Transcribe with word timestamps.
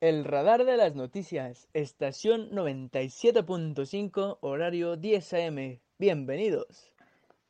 El 0.00 0.24
radar 0.24 0.64
de 0.64 0.76
las 0.76 0.96
noticias, 0.96 1.68
estación 1.72 2.50
97.5, 2.50 4.38
horario 4.40 4.96
10 4.96 5.34
am. 5.34 5.78
Bienvenidos. 5.98 6.92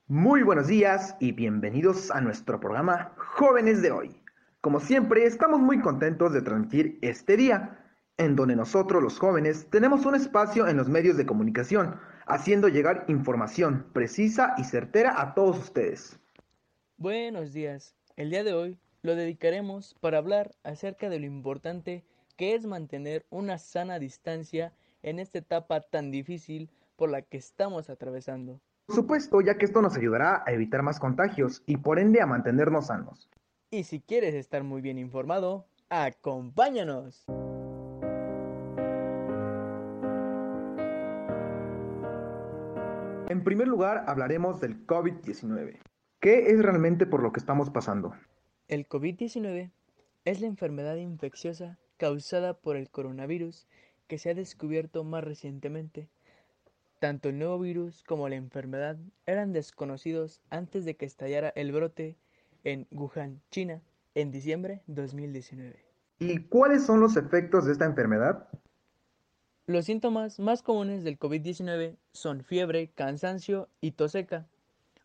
Muy 0.09 0.43
buenos 0.43 0.67
días 0.67 1.17
y 1.21 1.33
bienvenidos 1.33 2.11
a 2.11 2.21
nuestro 2.21 2.61
programa 2.61 3.15
Jóvenes 3.17 3.81
de 3.81 3.93
hoy. 3.93 4.21
Como 4.61 4.79
siempre, 4.79 5.25
estamos 5.25 5.59
muy 5.61 5.81
contentos 5.81 6.35
de 6.35 6.43
transmitir 6.43 6.99
este 7.01 7.39
día, 7.39 7.80
en 8.21 8.37
donde 8.37 8.55
nosotros 8.55 9.03
los 9.03 9.19
jóvenes 9.19 9.67
tenemos 9.71 10.05
un 10.05 10.15
espacio 10.15 10.69
en 10.69 10.77
los 10.77 10.91
medios 10.91 11.17
de 11.17 11.25
comunicación, 11.25 11.99
haciendo 12.27 12.69
llegar 12.69 13.07
información 13.09 13.87
precisa 13.95 14.55
y 14.59 14.65
certera 14.65 15.19
a 15.23 15.33
todos 15.33 15.59
ustedes. 15.59 16.21
Buenos 16.99 17.55
días. 17.55 17.97
El 18.17 18.29
día 18.29 18.45
de 18.45 18.53
hoy 18.53 18.79
lo 19.01 19.17
dedicaremos 19.17 19.97
para 20.01 20.19
hablar 20.19 20.51
acerca 20.65 21.09
de 21.09 21.19
lo 21.19 21.25
importante 21.25 22.05
que 22.37 22.55
es 22.55 22.67
mantener 22.67 23.25
una 23.31 23.57
sana 23.57 23.99
distancia 23.99 24.75
en 25.03 25.19
esta 25.19 25.39
etapa 25.39 25.81
tan 25.81 26.11
difícil 26.11 26.69
por 26.97 27.11
la 27.11 27.23
que 27.23 27.39
estamos 27.39 27.89
atravesando. 27.89 28.61
Por 28.85 28.97
supuesto, 28.97 29.41
ya 29.41 29.57
que 29.57 29.65
esto 29.65 29.81
nos 29.81 29.97
ayudará 29.97 30.45
a 30.47 30.53
evitar 30.53 30.83
más 30.83 31.01
contagios 31.01 31.63
y 31.65 31.79
por 31.79 31.99
ende 31.99 32.21
a 32.21 32.27
mantenernos 32.27 32.89
sanos. 32.89 33.31
Y 33.71 33.85
si 33.85 34.01
quieres 34.01 34.35
estar 34.35 34.63
muy 34.63 34.83
bien 34.83 34.99
informado, 34.99 35.65
acompáñanos. 35.89 37.25
En 43.31 43.45
primer 43.45 43.69
lugar, 43.69 44.07
hablaremos 44.09 44.61
del 44.61 44.85
COVID-19. 44.89 45.79
¿Qué 46.19 46.51
es 46.51 46.61
realmente 46.61 47.07
por 47.07 47.23
lo 47.23 47.31
que 47.31 47.39
estamos 47.39 47.71
pasando? 47.71 48.13
El 48.67 48.89
COVID-19 48.89 49.71
es 50.25 50.41
la 50.41 50.49
enfermedad 50.49 50.97
infecciosa 50.97 51.79
causada 51.97 52.55
por 52.55 52.77
el 52.77 52.91
coronavirus 52.91 53.69
que 54.09 54.19
se 54.19 54.31
ha 54.31 54.35
descubierto 54.35 55.05
más 55.05 55.23
recientemente. 55.23 56.09
Tanto 56.99 57.29
el 57.29 57.39
nuevo 57.39 57.61
virus 57.61 58.03
como 58.03 58.29
la 58.29 58.35
enfermedad 58.35 58.99
eran 59.27 59.53
desconocidos 59.53 60.43
antes 60.51 60.85
de 60.85 60.97
que 60.97 61.07
estallara 61.07 61.51
el 61.51 61.71
brote 61.71 62.17
en 62.65 62.89
Wuhan, 62.91 63.43
China, 63.53 63.81
en 64.17 64.33
diciembre 64.33 64.83
de 64.89 65.03
2019. 65.03 65.77
¿Y 66.19 66.49
cuáles 66.49 66.85
son 66.85 66.99
los 66.99 67.17
efectos 67.17 67.67
de 67.67 67.73
esta 67.75 67.85
enfermedad? 67.85 68.49
Los 69.71 69.85
síntomas 69.85 70.41
más 70.41 70.63
comunes 70.63 71.05
del 71.05 71.17
COVID-19 71.17 71.97
son 72.11 72.43
fiebre, 72.43 72.91
cansancio 72.93 73.69
y 73.81 73.93
tos 73.93 74.11
seca. 74.11 74.49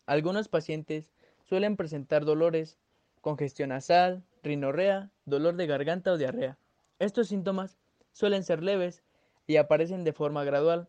Algunos 0.06 0.48
pacientes 0.48 1.12
suelen 1.44 1.76
presentar 1.76 2.24
dolores, 2.24 2.76
congestión 3.20 3.68
nasal, 3.68 4.24
rinorrea, 4.42 5.12
dolor 5.24 5.54
de 5.54 5.68
garganta 5.68 6.10
o 6.10 6.18
diarrea. 6.18 6.58
Estos 6.98 7.28
síntomas 7.28 7.78
suelen 8.10 8.42
ser 8.42 8.60
leves 8.60 9.04
y 9.46 9.58
aparecen 9.58 10.02
de 10.02 10.12
forma 10.12 10.42
gradual. 10.42 10.88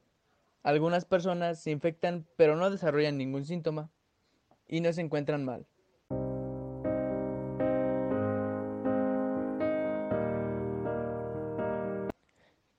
Algunas 0.64 1.06
personas 1.06 1.62
se 1.62 1.70
infectan 1.70 2.26
pero 2.36 2.56
no 2.56 2.72
desarrollan 2.72 3.20
ningún 3.20 3.46
síntoma 3.46 3.92
y 4.68 4.82
no 4.82 4.92
se 4.92 5.02
encuentran 5.02 5.46
mal. 5.46 5.68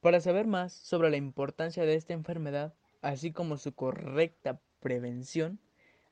Para 0.09 0.23
saber 0.23 0.47
más 0.47 0.73
sobre 0.73 1.11
la 1.11 1.19
importancia 1.19 1.84
de 1.84 1.95
esta 1.95 2.14
enfermedad, 2.14 2.73
así 3.03 3.31
como 3.31 3.59
su 3.59 3.75
correcta 3.75 4.59
prevención, 4.81 5.61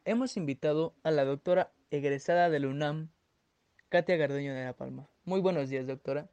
hemos 0.04 0.36
invitado 0.36 0.94
a 1.02 1.10
la 1.10 1.24
doctora 1.24 1.72
egresada 1.90 2.50
del 2.50 2.66
UNAM, 2.66 3.08
Katia 3.88 4.18
Gardeño 4.18 4.52
de 4.52 4.66
la 4.66 4.74
Palma. 4.74 5.08
Muy 5.24 5.40
buenos 5.40 5.70
días, 5.70 5.86
doctora. 5.86 6.28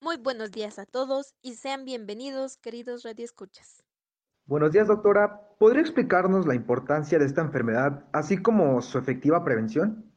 Muy 0.00 0.16
buenos 0.16 0.52
días 0.52 0.78
a 0.78 0.86
todos 0.86 1.34
y 1.42 1.56
sean 1.56 1.84
bienvenidos, 1.84 2.56
queridos 2.56 3.02
radioescuchas. 3.02 3.84
Buenos 4.46 4.72
días, 4.72 4.88
doctora. 4.88 5.38
¿Podría 5.58 5.82
explicarnos 5.82 6.46
la 6.46 6.54
importancia 6.54 7.18
de 7.18 7.26
esta 7.26 7.42
enfermedad, 7.42 8.06
así 8.12 8.40
como 8.40 8.80
su 8.80 8.96
efectiva 8.96 9.44
prevención? 9.44 10.10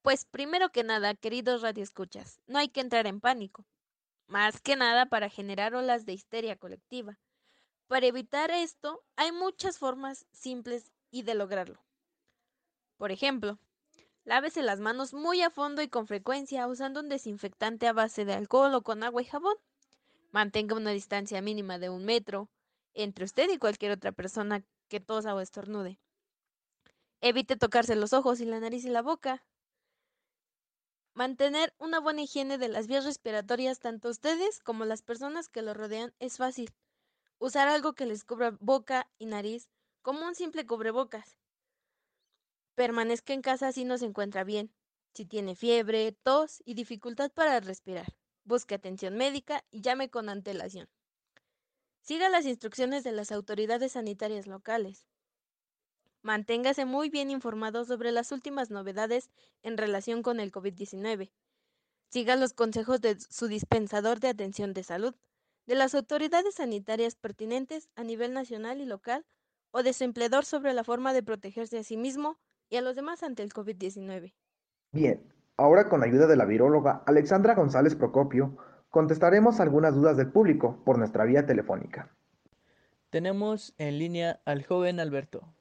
Pues 0.00 0.24
primero 0.24 0.70
que 0.70 0.82
nada, 0.82 1.14
queridos 1.14 1.60
radioescuchas, 1.60 2.40
no 2.46 2.58
hay 2.58 2.70
que 2.70 2.80
entrar 2.80 3.06
en 3.06 3.20
pánico 3.20 3.66
más 4.28 4.60
que 4.60 4.76
nada 4.76 5.06
para 5.06 5.28
generar 5.28 5.74
olas 5.74 6.06
de 6.06 6.12
histeria 6.12 6.56
colectiva. 6.56 7.18
Para 7.88 8.06
evitar 8.06 8.50
esto, 8.50 9.02
hay 9.16 9.32
muchas 9.32 9.78
formas 9.78 10.26
simples 10.30 10.92
y 11.10 11.22
de 11.22 11.34
lograrlo. 11.34 11.82
Por 12.98 13.10
ejemplo, 13.10 13.58
lávese 14.24 14.62
las 14.62 14.80
manos 14.80 15.14
muy 15.14 15.40
a 15.40 15.50
fondo 15.50 15.80
y 15.80 15.88
con 15.88 16.06
frecuencia 16.06 16.66
usando 16.66 17.00
un 17.00 17.08
desinfectante 17.08 17.86
a 17.86 17.94
base 17.94 18.24
de 18.24 18.34
alcohol 18.34 18.74
o 18.74 18.82
con 18.82 19.02
agua 19.02 19.22
y 19.22 19.24
jabón. 19.24 19.56
Mantenga 20.30 20.76
una 20.76 20.90
distancia 20.90 21.40
mínima 21.40 21.78
de 21.78 21.88
un 21.88 22.04
metro 22.04 22.50
entre 22.92 23.24
usted 23.24 23.48
y 23.50 23.58
cualquier 23.58 23.92
otra 23.92 24.12
persona 24.12 24.62
que 24.88 25.00
tosa 25.00 25.34
o 25.34 25.40
estornude. 25.40 25.98
Evite 27.20 27.56
tocarse 27.56 27.96
los 27.96 28.12
ojos 28.12 28.40
y 28.40 28.44
la 28.44 28.60
nariz 28.60 28.84
y 28.84 28.90
la 28.90 29.02
boca. 29.02 29.44
Mantener 31.18 31.74
una 31.78 31.98
buena 31.98 32.22
higiene 32.22 32.58
de 32.58 32.68
las 32.68 32.86
vías 32.86 33.04
respiratorias 33.04 33.80
tanto 33.80 34.08
ustedes 34.08 34.60
como 34.60 34.84
las 34.84 35.02
personas 35.02 35.48
que 35.48 35.62
lo 35.62 35.74
rodean 35.74 36.14
es 36.20 36.36
fácil. 36.36 36.72
Usar 37.40 37.66
algo 37.66 37.94
que 37.94 38.06
les 38.06 38.22
cubra 38.22 38.56
boca 38.60 39.10
y 39.18 39.26
nariz 39.26 39.68
como 40.00 40.24
un 40.24 40.36
simple 40.36 40.64
cubrebocas. 40.64 41.36
Permanezca 42.76 43.32
en 43.32 43.42
casa 43.42 43.72
si 43.72 43.84
no 43.84 43.98
se 43.98 44.04
encuentra 44.04 44.44
bien. 44.44 44.72
Si 45.12 45.24
tiene 45.24 45.56
fiebre, 45.56 46.12
tos 46.12 46.62
y 46.64 46.74
dificultad 46.74 47.32
para 47.32 47.58
respirar, 47.58 48.14
busque 48.44 48.76
atención 48.76 49.16
médica 49.16 49.64
y 49.72 49.80
llame 49.80 50.10
con 50.10 50.28
antelación. 50.28 50.88
Siga 52.00 52.28
las 52.28 52.46
instrucciones 52.46 53.02
de 53.02 53.10
las 53.10 53.32
autoridades 53.32 53.90
sanitarias 53.90 54.46
locales. 54.46 55.04
Manténgase 56.28 56.84
muy 56.84 57.08
bien 57.08 57.30
informado 57.30 57.86
sobre 57.86 58.12
las 58.12 58.32
últimas 58.32 58.70
novedades 58.70 59.30
en 59.62 59.78
relación 59.78 60.22
con 60.22 60.40
el 60.40 60.52
COVID-19. 60.52 61.30
Siga 62.10 62.36
los 62.36 62.52
consejos 62.52 63.00
de 63.00 63.18
su 63.18 63.48
dispensador 63.48 64.20
de 64.20 64.28
atención 64.28 64.74
de 64.74 64.82
salud, 64.82 65.14
de 65.64 65.74
las 65.74 65.94
autoridades 65.94 66.56
sanitarias 66.56 67.16
pertinentes 67.16 67.88
a 67.96 68.04
nivel 68.04 68.34
nacional 68.34 68.82
y 68.82 68.84
local 68.84 69.24
o 69.70 69.82
de 69.82 69.94
su 69.94 70.04
empleador 70.04 70.44
sobre 70.44 70.74
la 70.74 70.84
forma 70.84 71.14
de 71.14 71.22
protegerse 71.22 71.78
a 71.78 71.82
sí 71.82 71.96
mismo 71.96 72.38
y 72.68 72.76
a 72.76 72.82
los 72.82 72.94
demás 72.94 73.22
ante 73.22 73.42
el 73.42 73.54
COVID-19. 73.54 74.34
Bien, 74.92 75.32
ahora 75.56 75.88
con 75.88 76.00
la 76.00 76.06
ayuda 76.08 76.26
de 76.26 76.36
la 76.36 76.44
viróloga 76.44 77.02
Alexandra 77.06 77.54
González 77.54 77.94
Procopio, 77.94 78.54
contestaremos 78.90 79.60
algunas 79.60 79.94
dudas 79.94 80.18
del 80.18 80.30
público 80.30 80.84
por 80.84 80.98
nuestra 80.98 81.24
vía 81.24 81.46
telefónica. 81.46 82.14
Tenemos 83.08 83.74
en 83.78 83.98
línea 83.98 84.42
al 84.44 84.66
joven 84.66 85.00
Alberto. 85.00 85.54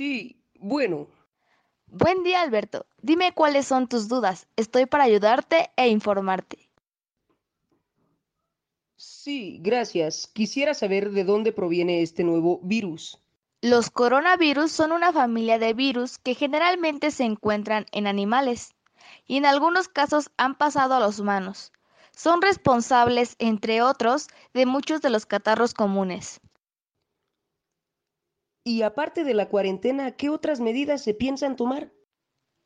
Sí, 0.00 0.42
bueno. 0.58 1.08
Buen 1.86 2.22
día, 2.22 2.40
Alberto. 2.40 2.86
Dime 3.02 3.34
cuáles 3.34 3.66
son 3.66 3.86
tus 3.86 4.08
dudas. 4.08 4.46
Estoy 4.56 4.86
para 4.86 5.04
ayudarte 5.04 5.68
e 5.76 5.88
informarte. 5.88 6.70
Sí, 8.96 9.58
gracias. 9.60 10.26
Quisiera 10.26 10.72
saber 10.72 11.10
de 11.10 11.24
dónde 11.24 11.52
proviene 11.52 12.00
este 12.00 12.24
nuevo 12.24 12.60
virus. 12.62 13.20
Los 13.60 13.90
coronavirus 13.90 14.72
son 14.72 14.92
una 14.92 15.12
familia 15.12 15.58
de 15.58 15.74
virus 15.74 16.16
que 16.16 16.34
generalmente 16.34 17.10
se 17.10 17.24
encuentran 17.24 17.84
en 17.92 18.06
animales 18.06 18.72
y 19.26 19.36
en 19.36 19.44
algunos 19.44 19.88
casos 19.88 20.30
han 20.38 20.54
pasado 20.54 20.94
a 20.94 21.00
los 21.00 21.18
humanos. 21.18 21.72
Son 22.16 22.40
responsables, 22.40 23.36
entre 23.38 23.82
otros, 23.82 24.28
de 24.54 24.64
muchos 24.64 25.02
de 25.02 25.10
los 25.10 25.26
catarros 25.26 25.74
comunes. 25.74 26.40
Y 28.64 28.82
aparte 28.82 29.24
de 29.24 29.34
la 29.34 29.48
cuarentena, 29.48 30.12
¿qué 30.12 30.28
otras 30.28 30.60
medidas 30.60 31.02
se 31.02 31.14
piensan 31.14 31.56
tomar? 31.56 31.92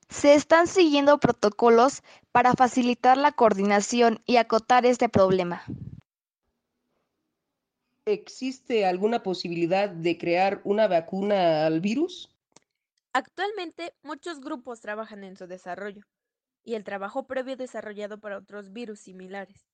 Se 0.08 0.34
están 0.34 0.66
siguiendo 0.66 1.18
protocolos 1.18 2.02
para 2.32 2.52
facilitar 2.54 3.16
la 3.16 3.32
coordinación 3.32 4.20
y 4.26 4.36
acotar 4.36 4.86
este 4.86 5.08
problema. 5.08 5.64
¿Existe 8.06 8.84
alguna 8.84 9.22
posibilidad 9.22 9.88
de 9.88 10.18
crear 10.18 10.60
una 10.64 10.88
vacuna 10.88 11.64
al 11.66 11.80
virus? 11.80 12.28
Actualmente 13.14 13.94
muchos 14.02 14.40
grupos 14.40 14.80
trabajan 14.80 15.24
en 15.24 15.36
su 15.36 15.46
desarrollo 15.46 16.02
y 16.64 16.74
el 16.74 16.84
trabajo 16.84 17.26
previo 17.26 17.56
desarrollado 17.56 18.18
para 18.18 18.36
otros 18.36 18.72
virus 18.72 19.00
similares 19.00 19.66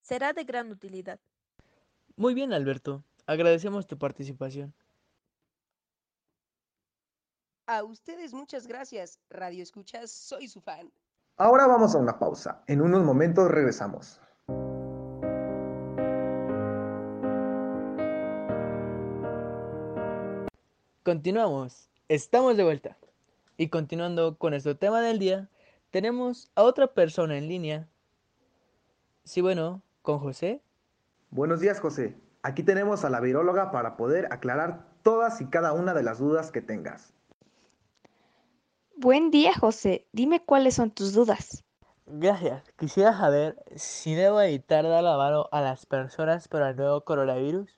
será 0.00 0.32
de 0.32 0.44
gran 0.44 0.70
utilidad. 0.70 1.20
Muy 2.16 2.34
bien, 2.34 2.52
Alberto. 2.52 3.04
Agradecemos 3.26 3.86
tu 3.86 3.98
participación. 3.98 4.72
A 7.68 7.82
ustedes 7.82 8.32
muchas 8.32 8.68
gracias, 8.68 9.18
Radio 9.28 9.60
Escuchas, 9.60 10.12
soy 10.12 10.46
su 10.46 10.60
fan. 10.60 10.88
Ahora 11.36 11.66
vamos 11.66 11.96
a 11.96 11.98
una 11.98 12.16
pausa. 12.16 12.62
En 12.68 12.80
unos 12.80 13.04
momentos 13.04 13.50
regresamos. 13.50 14.20
Continuamos, 21.02 21.90
estamos 22.06 22.56
de 22.56 22.62
vuelta. 22.62 22.96
Y 23.56 23.68
continuando 23.68 24.38
con 24.38 24.52
nuestro 24.52 24.76
tema 24.76 25.00
del 25.00 25.18
día, 25.18 25.50
tenemos 25.90 26.52
a 26.54 26.62
otra 26.62 26.94
persona 26.94 27.36
en 27.36 27.48
línea. 27.48 27.88
Sí, 29.24 29.40
bueno, 29.40 29.82
con 30.02 30.20
José. 30.20 30.62
Buenos 31.32 31.58
días, 31.58 31.80
José. 31.80 32.16
Aquí 32.44 32.62
tenemos 32.62 33.04
a 33.04 33.10
la 33.10 33.18
viróloga 33.18 33.72
para 33.72 33.96
poder 33.96 34.28
aclarar 34.30 34.86
todas 35.02 35.40
y 35.40 35.46
cada 35.46 35.72
una 35.72 35.94
de 35.94 36.04
las 36.04 36.20
dudas 36.20 36.52
que 36.52 36.62
tengas. 36.62 37.15
Buen 38.98 39.30
día, 39.30 39.52
José. 39.52 40.08
Dime 40.12 40.42
cuáles 40.42 40.76
son 40.76 40.90
tus 40.90 41.12
dudas. 41.12 41.62
Gracias. 42.06 42.62
Quisiera 42.78 43.12
saber 43.12 43.62
si 43.76 44.14
debo 44.14 44.40
evitar 44.40 44.88
dar 44.88 45.04
la 45.04 45.18
mano 45.18 45.50
a 45.52 45.60
las 45.60 45.84
personas 45.84 46.48
por 46.48 46.62
el 46.62 46.76
nuevo 46.76 47.02
coronavirus. 47.02 47.70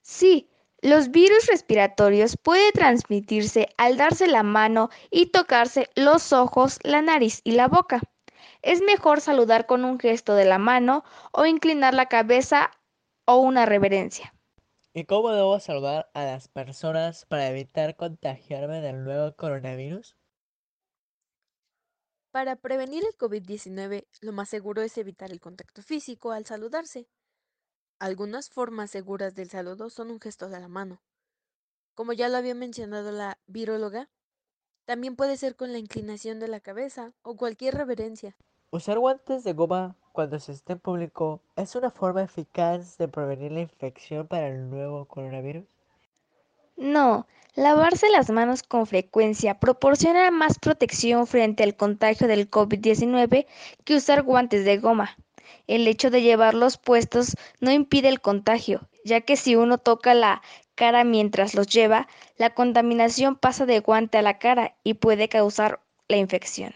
Sí, 0.00 0.48
los 0.80 1.10
virus 1.10 1.46
respiratorios 1.48 2.38
pueden 2.38 2.72
transmitirse 2.72 3.68
al 3.76 3.98
darse 3.98 4.26
la 4.26 4.42
mano 4.42 4.88
y 5.10 5.26
tocarse 5.26 5.90
los 5.96 6.32
ojos, 6.32 6.78
la 6.82 7.02
nariz 7.02 7.42
y 7.44 7.50
la 7.50 7.68
boca. 7.68 8.00
Es 8.62 8.80
mejor 8.80 9.20
saludar 9.20 9.66
con 9.66 9.84
un 9.84 9.98
gesto 9.98 10.34
de 10.34 10.46
la 10.46 10.58
mano 10.58 11.04
o 11.32 11.44
inclinar 11.44 11.92
la 11.92 12.06
cabeza 12.06 12.70
o 13.26 13.36
una 13.36 13.66
reverencia. 13.66 14.32
¿Y 14.94 15.04
cómo 15.04 15.30
debo 15.30 15.60
saludar 15.60 16.08
a 16.14 16.24
las 16.24 16.48
personas 16.48 17.26
para 17.26 17.48
evitar 17.48 17.96
contagiarme 17.96 18.80
del 18.80 19.04
nuevo 19.04 19.36
coronavirus? 19.36 20.17
Para 22.30 22.56
prevenir 22.56 23.04
el 23.04 23.16
COVID-19, 23.16 24.06
lo 24.20 24.32
más 24.32 24.50
seguro 24.50 24.82
es 24.82 24.98
evitar 24.98 25.32
el 25.32 25.40
contacto 25.40 25.82
físico 25.82 26.30
al 26.32 26.44
saludarse. 26.44 27.08
Algunas 27.98 28.50
formas 28.50 28.90
seguras 28.90 29.34
del 29.34 29.48
saludo 29.48 29.88
son 29.88 30.10
un 30.10 30.20
gesto 30.20 30.48
de 30.48 30.60
la 30.60 30.68
mano. 30.68 31.00
Como 31.94 32.12
ya 32.12 32.28
lo 32.28 32.36
había 32.36 32.54
mencionado 32.54 33.12
la 33.12 33.38
viróloga, 33.46 34.10
también 34.84 35.16
puede 35.16 35.36
ser 35.36 35.56
con 35.56 35.72
la 35.72 35.78
inclinación 35.78 36.38
de 36.38 36.48
la 36.48 36.60
cabeza 36.60 37.12
o 37.22 37.36
cualquier 37.36 37.74
reverencia. 37.74 38.36
Usar 38.70 38.98
guantes 38.98 39.42
de 39.42 39.54
goma 39.54 39.96
cuando 40.12 40.38
se 40.38 40.52
esté 40.52 40.74
en 40.74 40.80
público 40.80 41.40
es 41.56 41.74
una 41.76 41.90
forma 41.90 42.22
eficaz 42.22 42.98
de 42.98 43.08
prevenir 43.08 43.52
la 43.52 43.60
infección 43.60 44.28
para 44.28 44.48
el 44.48 44.68
nuevo 44.68 45.06
coronavirus. 45.06 45.64
No, 46.78 47.26
lavarse 47.56 48.08
las 48.08 48.30
manos 48.30 48.62
con 48.62 48.86
frecuencia 48.86 49.58
proporciona 49.58 50.30
más 50.30 50.60
protección 50.60 51.26
frente 51.26 51.64
al 51.64 51.74
contagio 51.74 52.28
del 52.28 52.48
COVID-19 52.48 53.46
que 53.84 53.96
usar 53.96 54.22
guantes 54.22 54.64
de 54.64 54.78
goma. 54.78 55.16
El 55.66 55.88
hecho 55.88 56.10
de 56.10 56.22
llevarlos 56.22 56.78
puestos 56.78 57.34
no 57.60 57.72
impide 57.72 58.08
el 58.08 58.20
contagio, 58.20 58.88
ya 59.04 59.22
que 59.22 59.36
si 59.36 59.56
uno 59.56 59.78
toca 59.78 60.14
la 60.14 60.40
cara 60.76 61.02
mientras 61.02 61.54
los 61.54 61.66
lleva, 61.66 62.06
la 62.36 62.54
contaminación 62.54 63.34
pasa 63.34 63.66
de 63.66 63.80
guante 63.80 64.18
a 64.18 64.22
la 64.22 64.38
cara 64.38 64.76
y 64.84 64.94
puede 64.94 65.28
causar 65.28 65.80
la 66.06 66.16
infección. 66.16 66.72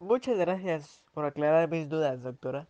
Muchas 0.00 0.36
gracias 0.36 1.04
por 1.14 1.24
aclarar 1.24 1.68
mis 1.70 1.88
dudas, 1.88 2.20
doctora. 2.20 2.66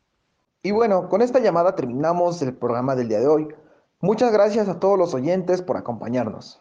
Y 0.63 0.73
bueno, 0.73 1.09
con 1.09 1.23
esta 1.23 1.39
llamada 1.39 1.75
terminamos 1.75 2.43
el 2.43 2.55
programa 2.55 2.95
del 2.95 3.09
día 3.09 3.21
de 3.21 3.27
hoy. 3.27 3.49
Muchas 4.05 4.33
gracias 4.33 4.69
a 4.69 4.81
todos 4.81 4.99
los 4.99 5.15
oyentes 5.15 5.63
por 5.63 5.77
acompañarnos. 5.77 6.61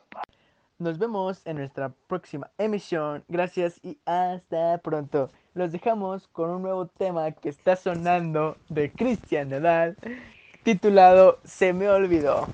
Nos 0.78 1.00
vemos 1.00 1.42
en 1.48 1.58
nuestra 1.58 1.90
próxima 2.06 2.52
emisión. 2.60 3.24
Gracias 3.30 3.80
y 3.84 4.00
hasta 4.06 4.78
pronto. 4.78 5.32
Los 5.56 5.72
dejamos 5.72 6.28
con 6.28 6.52
un 6.52 6.62
nuevo 6.62 6.86
tema 6.86 7.32
que 7.32 7.50
está 7.50 7.76
sonando 7.76 8.58
de 8.70 8.92
Cristian 8.92 9.50
Nadal, 9.50 9.98
titulado 10.62 11.40
Se 11.44 11.74
me 11.74 11.90
olvidó. 11.90 12.48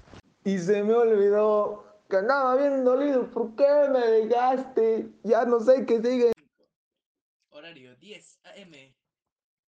Y 0.45 0.57
se 0.57 0.81
me 0.83 0.93
olvidó 0.93 1.83
que 2.09 2.15
andaba 2.15 2.55
bien 2.55 2.85
dolido. 2.85 3.29
¿Por 3.29 3.57
qué 3.57 3.89
me 3.91 3.99
dejaste? 3.99 5.09
Ya 5.23 5.43
no 5.43 5.59
sé 5.59 5.85
qué 5.85 6.01
sigue. 6.01 6.31
Horario 7.49 7.93
10 7.97 8.39
AM. 8.45 8.95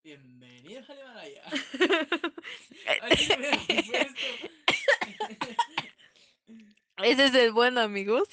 Bienvenidos 0.02 0.90
al 0.90 0.98
Himalaya. 0.98 1.44
Ese 7.04 7.26
es 7.26 7.36
el 7.36 7.52
bueno, 7.52 7.82
amigos. 7.82 8.30